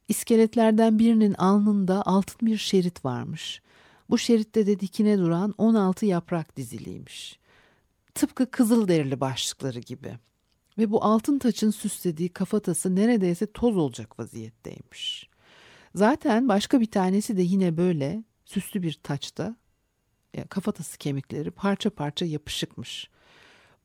İskeletlerden 0.08 1.00
birinin 1.00 1.34
alnında 1.34 2.04
altın 2.06 2.48
bir 2.48 2.58
şerit 2.58 3.06
varmış. 3.06 3.62
Bu 4.10 4.18
şeritte 4.18 4.68
de 4.68 4.80
dikine 4.80 5.18
duran 5.18 5.54
16 5.58 6.06
yaprak 6.06 6.58
diziliymiş. 6.58 7.40
Tıpkı 8.16 8.52
kızıl 8.52 8.88
derili 8.88 9.20
başlıkları 9.20 9.80
gibi. 9.80 10.18
Ve 10.78 10.92
bu 10.92 11.04
altın 11.04 11.40
taçın 11.40 11.72
süslediği 11.72 12.30
kafatası 12.30 12.96
neredeyse 12.96 13.52
toz 13.52 13.78
olacak 13.78 14.20
vaziyetteymiş. 14.20 15.30
Zaten 15.96 16.48
başka 16.48 16.82
bir 16.82 16.92
tanesi 16.92 17.38
de 17.38 17.42
yine 17.42 17.78
böyle 17.78 18.24
süslü 18.46 18.84
bir 18.84 18.94
taçta 18.94 19.56
kafatası 20.50 20.98
kemikleri 20.98 21.52
parça 21.52 21.90
parça 21.90 22.26
yapışıkmış. 22.26 23.10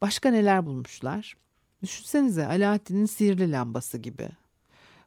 Başka 0.01 0.31
neler 0.31 0.67
bulmuşlar? 0.67 1.37
Düşünsenize 1.83 2.47
Alaaddin'in 2.47 3.07
sihirli 3.07 3.53
lambası 3.53 3.99
gibi. 3.99 4.29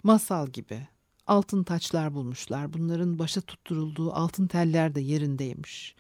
Masal 0.04 0.48
gibi. 0.48 0.88
Altın 1.28 1.64
taçlar 1.64 2.14
bulmuşlar. 2.14 2.74
Bunların 2.74 3.20
başa 3.20 3.42
tutturulduğu 3.42 4.14
altın 4.14 4.48
teller 4.48 4.96
de 4.96 5.02
yerindeymiş. 5.02 5.96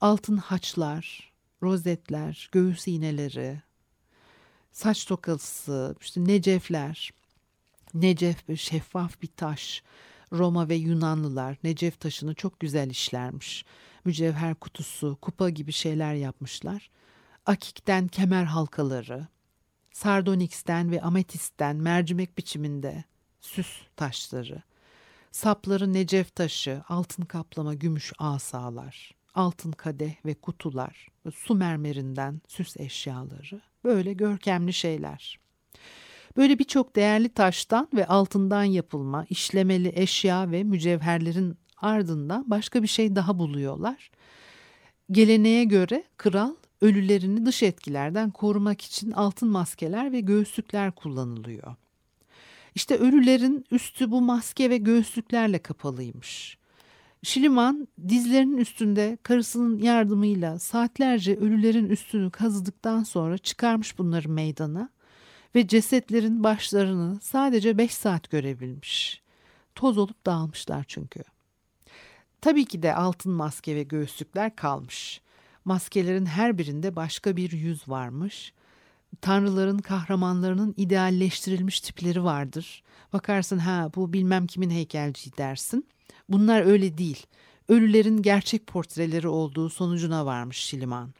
Altın 0.00 0.36
haçlar, 0.36 1.32
rozetler, 1.62 2.48
göğüs 2.52 2.88
iğneleri, 2.88 3.62
saç 4.72 5.04
tokası, 5.04 5.96
işte 6.00 6.24
necefler. 6.24 7.10
Necef 7.94 8.48
bir 8.48 8.56
şeffaf 8.56 9.22
bir 9.22 9.30
taş. 9.36 9.82
Roma 10.32 10.68
ve 10.68 10.74
Yunanlılar 10.74 11.56
Necef 11.64 12.00
taşını 12.00 12.34
çok 12.34 12.60
güzel 12.60 12.90
işlermiş. 12.90 13.64
Mücevher 14.04 14.54
kutusu, 14.54 15.18
kupa 15.22 15.50
gibi 15.50 15.72
şeyler 15.72 16.14
yapmışlar. 16.14 16.90
Akikten 17.46 18.08
kemer 18.08 18.44
halkaları, 18.44 19.26
sardonyx'ten 19.92 20.90
ve 20.90 21.02
ametisten 21.02 21.76
mercimek 21.76 22.38
biçiminde 22.38 23.04
süs 23.44 23.68
taşları, 23.96 24.62
sapları 25.32 25.92
necef 25.92 26.34
taşı, 26.34 26.82
altın 26.88 27.24
kaplama 27.24 27.74
gümüş 27.74 28.12
asalar, 28.18 29.14
altın 29.34 29.72
kadeh 29.72 30.14
ve 30.24 30.34
kutular, 30.34 31.08
su 31.34 31.54
mermerinden 31.54 32.40
süs 32.48 32.76
eşyaları, 32.76 33.60
böyle 33.84 34.12
görkemli 34.12 34.72
şeyler. 34.72 35.38
Böyle 36.36 36.58
birçok 36.58 36.96
değerli 36.96 37.28
taştan 37.28 37.88
ve 37.94 38.06
altından 38.06 38.64
yapılma 38.64 39.26
işlemeli 39.30 39.92
eşya 39.94 40.50
ve 40.50 40.64
mücevherlerin 40.64 41.58
ardından 41.76 42.50
başka 42.50 42.82
bir 42.82 42.88
şey 42.88 43.16
daha 43.16 43.38
buluyorlar. 43.38 44.10
Geleneğe 45.10 45.64
göre 45.64 46.04
kral 46.16 46.54
ölülerini 46.80 47.46
dış 47.46 47.62
etkilerden 47.62 48.30
korumak 48.30 48.82
için 48.82 49.10
altın 49.10 49.48
maskeler 49.48 50.12
ve 50.12 50.20
göğüslükler 50.20 50.92
kullanılıyor. 50.92 51.76
İşte 52.74 52.96
ölülerin 52.96 53.64
üstü 53.70 54.10
bu 54.10 54.20
maske 54.20 54.70
ve 54.70 54.76
göğüslüklerle 54.76 55.58
kapalıymış. 55.58 56.58
Şiliman 57.22 57.88
dizlerinin 58.08 58.56
üstünde 58.56 59.18
karısının 59.22 59.78
yardımıyla 59.78 60.58
saatlerce 60.58 61.36
ölülerin 61.36 61.88
üstünü 61.88 62.30
kazıdıktan 62.30 63.02
sonra 63.02 63.38
çıkarmış 63.38 63.98
bunları 63.98 64.28
meydana 64.28 64.90
ve 65.54 65.66
cesetlerin 65.68 66.44
başlarını 66.44 67.20
sadece 67.20 67.78
beş 67.78 67.94
saat 67.94 68.30
görebilmiş. 68.30 69.22
Toz 69.74 69.98
olup 69.98 70.26
dağılmışlar 70.26 70.84
çünkü. 70.88 71.22
Tabii 72.40 72.64
ki 72.64 72.82
de 72.82 72.94
altın 72.94 73.32
maske 73.32 73.76
ve 73.76 73.82
göğüslükler 73.82 74.56
kalmış. 74.56 75.20
Maskelerin 75.64 76.26
her 76.26 76.58
birinde 76.58 76.96
başka 76.96 77.36
bir 77.36 77.52
yüz 77.52 77.88
varmış. 77.88 78.52
Tanrıların 79.20 79.78
kahramanlarının 79.78 80.74
idealleştirilmiş 80.76 81.80
tipleri 81.80 82.24
vardır. 82.24 82.82
Bakarsın 83.12 83.58
ha 83.58 83.90
bu 83.94 84.12
bilmem 84.12 84.46
kimin 84.46 84.70
heykelciyi 84.70 85.36
dersin. 85.38 85.86
Bunlar 86.28 86.62
öyle 86.62 86.98
değil. 86.98 87.26
Ölülerin 87.68 88.22
gerçek 88.22 88.66
portreleri 88.66 89.28
olduğu 89.28 89.70
sonucuna 89.70 90.26
varmış 90.26 90.56
Şiliman. 90.56 91.14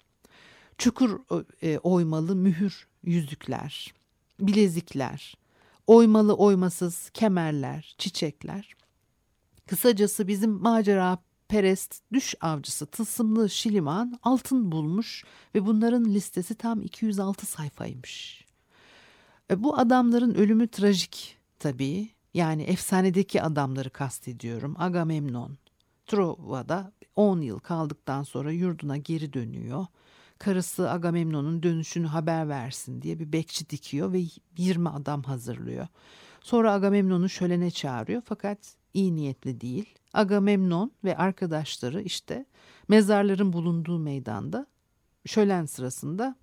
Çukur 0.78 1.20
e, 1.62 1.78
oymalı 1.78 2.37
mühür 2.37 2.87
yüzükler, 3.02 3.94
bilezikler, 4.40 5.35
oymalı 5.87 6.35
oymasız 6.35 7.11
kemerler, 7.11 7.94
çiçekler. 7.98 8.74
Kısacası 9.66 10.28
bizim 10.28 10.50
macera 10.50 11.18
perest 11.55 12.03
düş 12.12 12.35
avcısı 12.40 12.87
tılsımlı 12.87 13.51
Şiliman 13.51 14.19
altın 14.23 14.73
bulmuş 14.73 15.25
ve 15.55 15.67
bunların 15.67 16.05
listesi 16.05 16.55
tam 16.55 16.83
206 16.83 17.47
sayfaymış. 17.47 18.45
E, 19.51 19.62
bu 19.62 19.79
adamların 19.79 20.35
ölümü 20.35 20.69
trajik 20.69 21.38
tabii. 21.59 22.09
Yani 22.35 22.62
efsanedeki 22.62 23.43
adamları 23.43 23.90
kastediyorum. 23.90 24.75
Agamemnon, 24.79 25.57
Trova'da 26.07 26.93
10 27.17 27.40
yıl 27.40 27.59
kaldıktan 27.59 28.23
sonra 28.23 28.53
yurduna 28.53 28.97
geri 28.97 29.33
dönüyor. 29.33 29.87
Karısı 30.38 30.90
Agamemnon'un 30.90 31.62
dönüşünü 31.62 32.07
haber 32.07 32.49
versin 32.49 33.03
diye 33.03 33.19
bir 33.19 33.33
bekçi 33.33 33.71
dikiyor 33.71 34.12
ve 34.12 34.25
20 34.59 34.88
adam 34.88 35.23
hazırlıyor. 35.23 35.87
Sonra 36.40 36.73
Agamemnon'u 36.73 37.29
şölene 37.29 37.71
çağırıyor 37.71 38.23
fakat 38.25 38.77
iyi 38.94 39.16
niyetli 39.16 39.61
değil. 39.61 39.94
Agamemnon 40.12 40.92
ve 41.04 41.16
arkadaşları 41.16 42.02
işte 42.02 42.46
mezarların 42.88 43.52
bulunduğu 43.52 43.98
meydanda 43.98 44.66
şölen 45.26 45.66
sırasında 45.66 46.37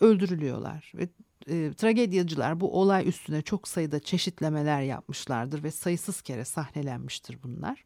öldürülüyorlar 0.00 0.92
ve 0.94 1.08
e, 1.48 1.72
tragedyacılar 1.72 2.60
bu 2.60 2.80
olay 2.80 3.08
üstüne 3.08 3.42
çok 3.42 3.68
sayıda 3.68 4.00
çeşitlemeler 4.00 4.82
yapmışlardır 4.82 5.62
ve 5.62 5.70
sayısız 5.70 6.22
kere 6.22 6.44
sahnelenmiştir 6.44 7.38
bunlar. 7.42 7.84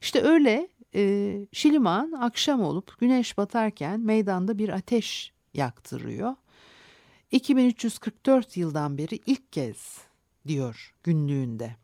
İşte 0.00 0.22
öyle 0.22 0.68
e, 0.94 1.46
Şiliman 1.52 2.12
akşam 2.12 2.62
olup 2.62 2.98
güneş 3.00 3.38
batarken 3.38 4.00
meydanda 4.00 4.58
bir 4.58 4.68
ateş 4.68 5.32
yaktırıyor. 5.54 6.34
2344 7.30 8.56
yıldan 8.56 8.98
beri 8.98 9.20
ilk 9.26 9.52
kez 9.52 9.98
diyor 10.48 10.94
günlüğünde. 11.02 11.81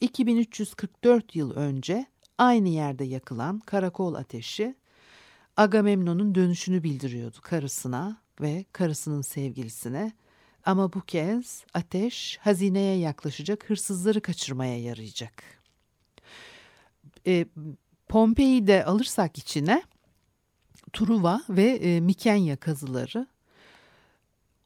2344 0.00 1.36
yıl 1.36 1.50
önce 1.50 2.06
aynı 2.38 2.68
yerde 2.68 3.04
yakılan 3.04 3.58
karakol 3.58 4.14
ateşi 4.14 4.74
Agamemnon'un 5.56 6.34
dönüşünü 6.34 6.82
bildiriyordu 6.82 7.36
karısına 7.42 8.22
ve 8.40 8.64
karısının 8.72 9.22
sevgilisine. 9.22 10.12
Ama 10.64 10.92
bu 10.92 11.00
kez 11.00 11.64
ateş 11.74 12.38
hazineye 12.42 12.98
yaklaşacak 12.98 13.70
hırsızları 13.70 14.20
kaçırmaya 14.20 14.82
yarayacak. 14.82 15.44
E, 17.26 17.46
Pompei'yi 18.08 18.66
de 18.66 18.84
alırsak 18.84 19.38
içine 19.38 19.82
Truva 20.92 21.42
ve 21.48 21.64
e, 21.64 22.00
Mikenya 22.00 22.56
kazıları 22.56 23.26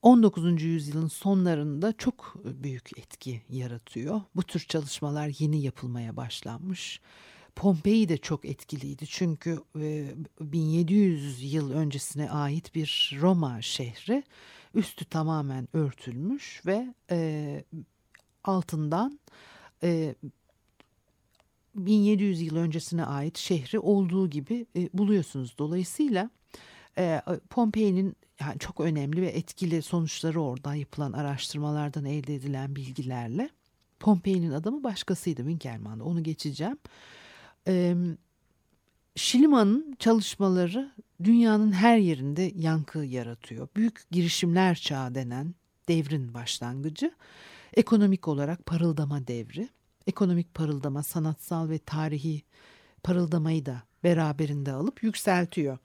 19. 0.04 0.62
yüzyılın 0.62 1.08
sonlarında 1.08 1.92
çok 1.92 2.34
büyük 2.44 2.98
etki 2.98 3.42
yaratıyor. 3.48 4.20
Bu 4.36 4.42
tür 4.42 4.60
çalışmalar 4.60 5.30
yeni 5.38 5.62
yapılmaya 5.62 6.16
başlanmış. 6.16 7.00
Pompei 7.56 8.08
de 8.08 8.16
çok 8.16 8.44
etkiliydi 8.44 9.06
çünkü 9.06 9.58
1700 10.40 11.54
yıl 11.54 11.70
öncesine 11.70 12.30
ait 12.30 12.74
bir 12.74 13.18
Roma 13.20 13.62
şehri 13.62 14.22
üstü 14.74 15.04
tamamen 15.04 15.68
örtülmüş 15.72 16.62
ve 16.66 16.94
altından 18.44 19.20
1700 21.74 22.42
yıl 22.42 22.56
öncesine 22.56 23.04
ait 23.04 23.38
şehri 23.38 23.78
olduğu 23.78 24.30
gibi 24.30 24.66
buluyorsunuz. 24.92 25.54
Dolayısıyla 25.58 26.30
Pompei'nin 27.50 28.16
yani 28.40 28.58
çok 28.58 28.80
önemli 28.80 29.22
ve 29.22 29.28
etkili 29.28 29.82
sonuçları 29.82 30.42
oradan 30.42 30.74
yapılan 30.74 31.12
araştırmalardan 31.12 32.04
elde 32.04 32.34
edilen 32.34 32.76
bilgilerle 32.76 33.50
Pompei'nin 34.00 34.50
adamı 34.50 34.84
başkasıydı 34.84 35.40
Winkelmann'da 35.40 36.04
onu 36.04 36.22
geçeceğim. 36.22 36.78
Ee, 37.68 37.96
Schliemann 39.16 39.96
çalışmaları 39.98 40.92
dünyanın 41.24 41.72
her 41.72 41.98
yerinde 41.98 42.52
yankı 42.54 42.98
yaratıyor. 42.98 43.68
Büyük 43.76 44.10
girişimler 44.10 44.74
çağı 44.74 45.14
denen 45.14 45.54
devrin 45.88 46.34
başlangıcı 46.34 47.12
ekonomik 47.74 48.28
olarak 48.28 48.66
parıldama 48.66 49.26
devri. 49.26 49.68
Ekonomik 50.06 50.54
parıldama 50.54 51.02
sanatsal 51.02 51.68
ve 51.68 51.78
tarihi 51.78 52.42
parıldamayı 53.02 53.66
da 53.66 53.82
beraberinde 54.04 54.72
alıp 54.72 55.02
yükseltiyor. 55.02 55.78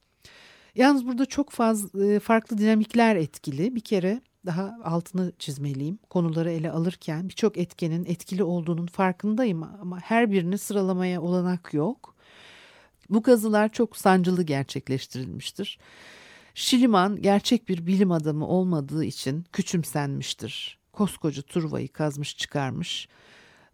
Yalnız 0.76 1.08
burada 1.08 1.26
çok 1.26 1.50
fazla 1.50 2.06
e, 2.06 2.20
farklı 2.20 2.58
dinamikler 2.58 3.16
etkili. 3.16 3.76
Bir 3.76 3.82
kere 3.82 4.22
daha 4.46 4.78
altını 4.84 5.34
çizmeliyim. 5.40 6.00
Konuları 6.10 6.52
ele 6.52 6.72
alırken 6.72 7.30
birçok 7.30 7.58
etkenin 7.58 8.06
etkili 8.06 8.44
olduğunun 8.44 8.86
farkındayım 8.86 9.64
ama 9.64 10.00
her 10.00 10.32
birini 10.32 10.58
sıralamaya 10.58 11.22
olanak 11.22 11.74
yok. 11.74 12.16
Bu 13.10 13.22
kazılar 13.22 13.70
çok 13.70 13.98
sancılı 13.98 14.44
gerçekleştirilmiştir. 14.44 15.80
Şiliman 16.54 17.22
gerçek 17.22 17.70
bir 17.70 17.88
bilim 17.88 18.12
adamı 18.12 18.48
olmadığı 18.48 19.04
için 19.04 19.46
küçümsenmiştir. 19.54 20.80
Koskoca 20.94 21.42
Truva'yı 21.42 21.88
kazmış 21.88 22.38
çıkarmış. 22.38 23.08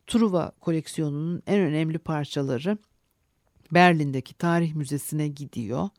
Truva 0.08 0.52
koleksiyonunun 0.62 1.42
en 1.48 1.60
önemli 1.60 1.98
parçaları 1.98 2.78
Berlin'deki 3.72 4.34
Tarih 4.34 4.74
Müzesi'ne 4.74 5.28
gidiyor. 5.28 5.90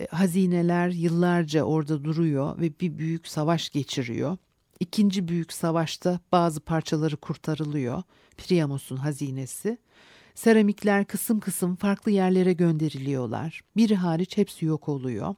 E, 0.00 0.06
hazineler 0.06 0.88
yıllarca 0.88 1.62
orada 1.64 2.04
duruyor 2.04 2.60
ve 2.60 2.80
bir 2.80 2.98
büyük 2.98 3.28
savaş 3.28 3.70
geçiriyor. 3.70 4.36
İkinci 4.80 5.28
büyük 5.28 5.52
savaşta 5.52 6.20
bazı 6.32 6.60
parçaları 6.60 7.16
kurtarılıyor. 7.16 8.02
Priamos'un 8.36 8.96
hazinesi. 8.96 9.78
Seramikler 10.34 11.04
kısım 11.04 11.40
kısım 11.40 11.76
farklı 11.76 12.10
yerlere 12.10 12.52
gönderiliyorlar. 12.52 13.60
Biri 13.76 13.96
hariç 13.96 14.36
hepsi 14.36 14.64
yok 14.64 14.88
oluyor. 14.88 15.34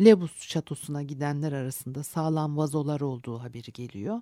Lebus 0.00 0.42
şatosuna 0.48 1.02
gidenler 1.02 1.52
arasında 1.52 2.02
sağlam 2.02 2.56
vazolar 2.56 3.00
olduğu 3.00 3.38
haberi 3.38 3.72
geliyor. 3.72 4.20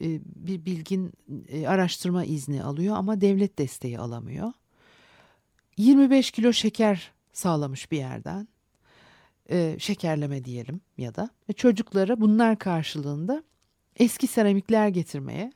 E, 0.00 0.20
bir 0.24 0.64
bilgin 0.64 1.12
e, 1.48 1.66
araştırma 1.66 2.24
izni 2.24 2.64
alıyor 2.64 2.96
ama 2.96 3.20
devlet 3.20 3.58
desteği 3.58 3.98
alamıyor. 3.98 4.52
25 5.76 6.30
kilo 6.30 6.52
şeker 6.52 7.12
sağlamış 7.32 7.92
bir 7.92 7.96
yerden 7.96 8.48
e, 9.50 9.76
şekerleme 9.78 10.44
diyelim 10.44 10.80
ya 10.98 11.14
da 11.14 11.30
çocuklara 11.56 12.20
bunlar 12.20 12.58
karşılığında 12.58 13.44
eski 13.96 14.26
seramikler 14.26 14.88
getirmeye 14.88 15.52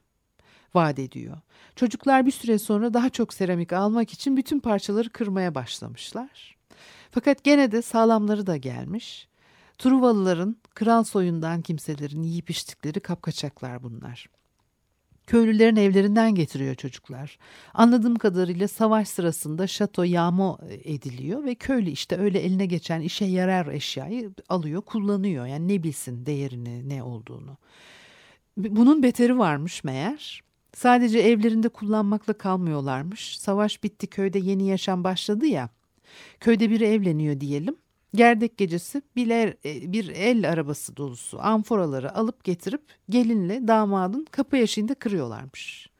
vaat 0.74 0.98
ediyor. 0.98 1.36
Çocuklar 1.76 2.26
bir 2.26 2.30
süre 2.30 2.58
sonra 2.58 2.94
daha 2.94 3.10
çok 3.10 3.34
seramik 3.34 3.72
almak 3.72 4.12
için 4.12 4.36
bütün 4.36 4.60
parçaları 4.60 5.10
kırmaya 5.10 5.54
başlamışlar. 5.54 6.56
Fakat 7.10 7.44
gene 7.44 7.72
de 7.72 7.82
sağlamları 7.82 8.46
da 8.46 8.56
gelmiş. 8.56 9.28
Truvalıların 9.78 10.56
kral 10.74 11.04
soyundan 11.04 11.62
kimselerin 11.62 12.22
yiyip 12.22 12.50
içtikleri 12.50 13.00
kapkaçaklar 13.00 13.82
bunlar. 13.82 14.26
Köylülerin 15.28 15.76
evlerinden 15.76 16.34
getiriyor 16.34 16.74
çocuklar. 16.74 17.38
Anladığım 17.74 18.16
kadarıyla 18.16 18.68
savaş 18.68 19.08
sırasında 19.08 19.66
şato 19.66 20.02
yağma 20.02 20.58
ediliyor 20.84 21.44
ve 21.44 21.54
köylü 21.54 21.90
işte 21.90 22.16
öyle 22.16 22.38
eline 22.38 22.66
geçen 22.66 23.00
işe 23.00 23.24
yarar 23.24 23.66
eşyayı 23.66 24.30
alıyor, 24.48 24.82
kullanıyor. 24.82 25.46
Yani 25.46 25.68
ne 25.68 25.82
bilsin 25.82 26.26
değerini, 26.26 26.88
ne 26.88 27.02
olduğunu. 27.02 27.56
Bunun 28.56 29.02
beteri 29.02 29.38
varmış 29.38 29.84
meğer. 29.84 30.42
Sadece 30.74 31.18
evlerinde 31.18 31.68
kullanmakla 31.68 32.32
kalmıyorlarmış. 32.32 33.38
Savaş 33.38 33.82
bitti, 33.82 34.06
köyde 34.06 34.38
yeni 34.38 34.66
yaşam 34.66 35.04
başladı 35.04 35.46
ya. 35.46 35.68
Köyde 36.40 36.70
biri 36.70 36.84
evleniyor 36.84 37.40
diyelim. 37.40 37.76
Gerdek 38.14 38.58
gecesi 38.58 39.02
bir, 39.16 39.30
e, 39.30 39.92
bir 39.92 40.08
el 40.08 40.50
arabası 40.50 40.96
dolusu 40.96 41.40
amforaları 41.40 42.14
alıp 42.14 42.44
getirip 42.44 42.82
gelinle 43.10 43.68
damadın 43.68 44.26
kapı 44.30 44.56
eşiğinde 44.56 44.94
kırıyorlarmış. 44.94 45.90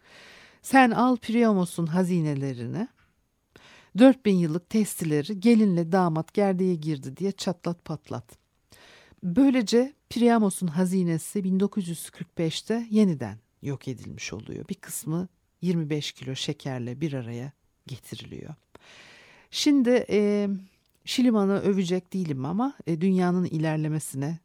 Sen 0.63 0.91
al 0.91 1.17
Priamos'un 1.17 1.87
hazinelerini, 1.87 2.89
4000 3.99 4.35
yıllık 4.35 4.71
testileri 4.71 5.41
gelinle 5.41 5.93
damat 5.93 6.35
gerdeğe 6.35 6.75
girdi 6.75 7.17
diye 7.17 7.33
çatlat 7.33 7.85
patlat. 7.85 8.39
Böylece 9.23 9.93
Priamos'un 10.11 10.67
hazinesi 10.67 11.39
1945'te 11.39 12.87
yeniden 12.91 13.39
yok 13.63 13.89
edilmiş 13.89 14.33
oluyor. 14.33 14.69
Bir 14.69 14.75
kısmı 14.75 15.29
25 15.63 16.13
kilo 16.13 16.35
şekerle 16.35 17.01
bir 17.01 17.13
araya 17.13 17.53
getiriliyor. 17.87 18.55
Şimdi 19.51 20.07
e, 20.11 20.49
Şiliman'ı 21.09 21.61
övecek 21.61 22.13
değilim 22.13 22.45
ama 22.45 22.75
e, 22.87 23.01
dünyanın 23.01 23.45
ilerlemesine 23.45 24.39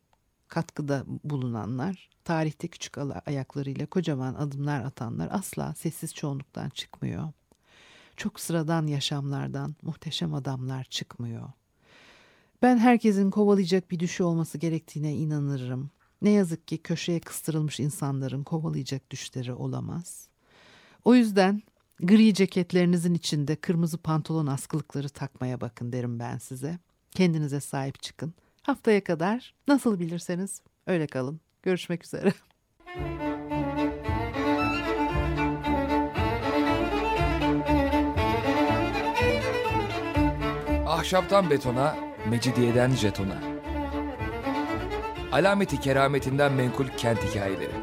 katkıda 0.47 1.03
bulunanlar, 1.23 2.09
tarihte 2.23 2.67
küçük 2.67 2.97
ayaklarıyla 3.25 3.85
kocaman 3.85 4.33
adımlar 4.33 4.81
atanlar 4.85 5.29
asla 5.31 5.73
sessiz 5.73 6.13
çoğunluktan 6.13 6.69
çıkmıyor. 6.69 7.31
Çok 8.17 8.39
sıradan 8.39 8.87
yaşamlardan 8.87 9.75
muhteşem 9.81 10.33
adamlar 10.33 10.83
çıkmıyor. 10.83 11.49
Ben 12.61 12.77
herkesin 12.77 13.31
kovalayacak 13.31 13.91
bir 13.91 13.99
düşü 13.99 14.23
olması 14.23 14.57
gerektiğine 14.57 15.13
inanırım. 15.15 15.89
Ne 16.21 16.29
yazık 16.29 16.67
ki 16.67 16.77
köşeye 16.77 17.19
kıstırılmış 17.19 17.79
insanların 17.79 18.43
kovalayacak 18.43 19.11
düşleri 19.11 19.53
olamaz. 19.53 20.27
O 21.05 21.15
yüzden 21.15 21.61
Gri 22.03 22.33
ceketlerinizin 22.33 23.13
içinde 23.13 23.55
kırmızı 23.55 23.97
pantolon 23.97 24.47
askılıkları 24.47 25.09
takmaya 25.09 25.61
bakın 25.61 25.91
derim 25.91 26.19
ben 26.19 26.37
size. 26.37 26.79
Kendinize 27.11 27.59
sahip 27.59 28.01
çıkın. 28.03 28.33
Haftaya 28.61 29.03
kadar 29.03 29.53
nasıl 29.67 29.99
bilirseniz 29.99 30.61
öyle 30.87 31.07
kalın. 31.07 31.39
Görüşmek 31.61 32.05
üzere. 32.05 32.33
Ahşaptan 40.87 41.49
betona, 41.49 41.95
mecidiyeden 42.29 42.91
jetona. 42.91 43.41
Alameti 45.31 45.79
kerametinden 45.79 46.53
menkul 46.53 46.87
kent 46.87 47.19
hikayeleri. 47.23 47.82